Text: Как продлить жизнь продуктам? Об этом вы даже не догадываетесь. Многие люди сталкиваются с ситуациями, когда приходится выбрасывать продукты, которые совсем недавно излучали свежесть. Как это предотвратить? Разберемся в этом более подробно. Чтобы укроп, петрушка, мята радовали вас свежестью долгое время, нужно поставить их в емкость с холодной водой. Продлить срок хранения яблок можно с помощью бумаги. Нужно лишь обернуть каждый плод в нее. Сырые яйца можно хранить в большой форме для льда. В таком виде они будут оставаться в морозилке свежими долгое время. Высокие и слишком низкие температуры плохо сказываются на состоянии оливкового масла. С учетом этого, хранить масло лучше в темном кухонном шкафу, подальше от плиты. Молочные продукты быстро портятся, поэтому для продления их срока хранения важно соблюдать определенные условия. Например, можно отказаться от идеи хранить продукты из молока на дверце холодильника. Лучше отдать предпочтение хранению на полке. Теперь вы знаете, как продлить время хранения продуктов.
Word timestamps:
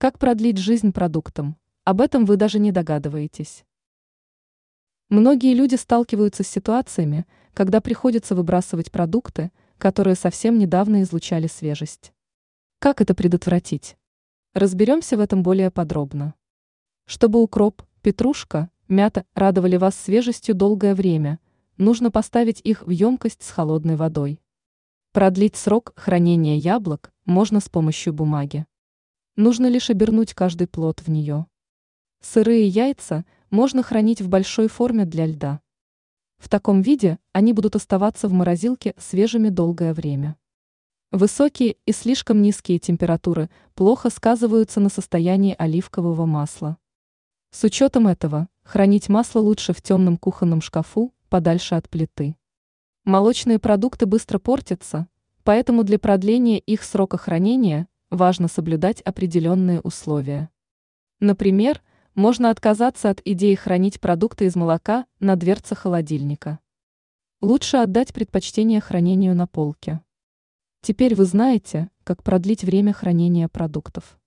Как 0.00 0.18
продлить 0.18 0.56
жизнь 0.56 0.92
продуктам? 0.92 1.58
Об 1.84 2.00
этом 2.00 2.24
вы 2.24 2.38
даже 2.38 2.58
не 2.58 2.72
догадываетесь. 2.72 3.66
Многие 5.10 5.52
люди 5.52 5.74
сталкиваются 5.74 6.42
с 6.42 6.48
ситуациями, 6.48 7.26
когда 7.52 7.82
приходится 7.82 8.34
выбрасывать 8.34 8.90
продукты, 8.90 9.52
которые 9.76 10.14
совсем 10.14 10.58
недавно 10.58 11.02
излучали 11.02 11.48
свежесть. 11.48 12.14
Как 12.78 13.02
это 13.02 13.14
предотвратить? 13.14 13.98
Разберемся 14.54 15.18
в 15.18 15.20
этом 15.20 15.42
более 15.42 15.70
подробно. 15.70 16.32
Чтобы 17.04 17.42
укроп, 17.42 17.82
петрушка, 18.00 18.70
мята 18.88 19.26
радовали 19.34 19.76
вас 19.76 19.94
свежестью 19.96 20.54
долгое 20.54 20.94
время, 20.94 21.40
нужно 21.76 22.10
поставить 22.10 22.62
их 22.64 22.86
в 22.86 22.88
емкость 22.88 23.42
с 23.42 23.50
холодной 23.50 23.96
водой. 23.96 24.40
Продлить 25.12 25.56
срок 25.56 25.92
хранения 25.94 26.56
яблок 26.56 27.12
можно 27.26 27.60
с 27.60 27.68
помощью 27.68 28.14
бумаги. 28.14 28.64
Нужно 29.36 29.66
лишь 29.66 29.90
обернуть 29.90 30.34
каждый 30.34 30.66
плод 30.66 31.00
в 31.00 31.08
нее. 31.08 31.46
Сырые 32.20 32.66
яйца 32.66 33.24
можно 33.50 33.82
хранить 33.82 34.20
в 34.20 34.28
большой 34.28 34.68
форме 34.68 35.04
для 35.04 35.26
льда. 35.26 35.60
В 36.38 36.48
таком 36.48 36.82
виде 36.82 37.18
они 37.32 37.52
будут 37.52 37.76
оставаться 37.76 38.28
в 38.28 38.32
морозилке 38.32 38.94
свежими 38.98 39.48
долгое 39.48 39.94
время. 39.94 40.36
Высокие 41.12 41.76
и 41.86 41.92
слишком 41.92 42.40
низкие 42.40 42.78
температуры 42.78 43.50
плохо 43.74 44.10
сказываются 44.10 44.78
на 44.80 44.88
состоянии 44.88 45.56
оливкового 45.58 46.24
масла. 46.24 46.78
С 47.50 47.64
учетом 47.64 48.06
этого, 48.06 48.48
хранить 48.62 49.08
масло 49.08 49.40
лучше 49.40 49.72
в 49.72 49.82
темном 49.82 50.16
кухонном 50.16 50.60
шкафу, 50.60 51.12
подальше 51.28 51.74
от 51.74 51.88
плиты. 51.90 52.36
Молочные 53.04 53.58
продукты 53.58 54.06
быстро 54.06 54.38
портятся, 54.38 55.08
поэтому 55.42 55.82
для 55.82 55.98
продления 55.98 56.58
их 56.58 56.84
срока 56.84 57.18
хранения 57.18 57.88
важно 58.10 58.48
соблюдать 58.48 59.00
определенные 59.00 59.80
условия. 59.80 60.50
Например, 61.20 61.82
можно 62.14 62.50
отказаться 62.50 63.08
от 63.08 63.22
идеи 63.24 63.54
хранить 63.54 64.00
продукты 64.00 64.46
из 64.46 64.56
молока 64.56 65.06
на 65.20 65.36
дверце 65.36 65.74
холодильника. 65.74 66.58
Лучше 67.40 67.78
отдать 67.78 68.12
предпочтение 68.12 68.80
хранению 68.80 69.34
на 69.34 69.46
полке. 69.46 70.02
Теперь 70.82 71.14
вы 71.14 71.24
знаете, 71.24 71.90
как 72.04 72.22
продлить 72.22 72.64
время 72.64 72.92
хранения 72.92 73.48
продуктов. 73.48 74.19